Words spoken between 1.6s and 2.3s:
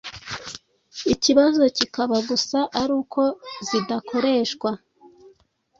kikaba